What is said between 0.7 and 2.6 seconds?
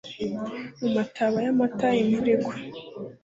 mu mataba ya mata imvura igwa